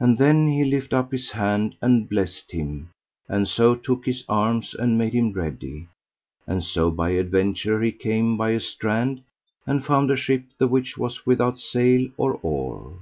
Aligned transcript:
And 0.00 0.18
then 0.18 0.48
he 0.48 0.64
lift 0.64 0.92
up 0.92 1.12
his 1.12 1.30
hand 1.30 1.76
and 1.80 2.08
blessed 2.08 2.50
him, 2.50 2.90
and 3.28 3.46
so 3.46 3.76
took 3.76 4.06
his 4.06 4.24
arms 4.28 4.74
and 4.74 4.98
made 4.98 5.12
him 5.14 5.32
ready; 5.32 5.86
and 6.48 6.64
so 6.64 6.90
by 6.90 7.10
adventure 7.10 7.80
he 7.80 7.92
came 7.92 8.36
by 8.36 8.50
a 8.50 8.60
strand, 8.60 9.22
and 9.64 9.84
found 9.84 10.10
a 10.10 10.16
ship 10.16 10.46
the 10.58 10.66
which 10.66 10.98
was 10.98 11.24
without 11.26 11.60
sail 11.60 12.08
or 12.16 12.40
oar. 12.42 12.92